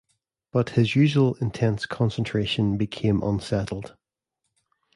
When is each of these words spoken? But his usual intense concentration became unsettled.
But 0.51 0.69
his 0.71 0.95
usual 0.95 1.35
intense 1.35 1.85
concentration 1.85 2.75
became 2.75 3.21
unsettled. 3.21 3.95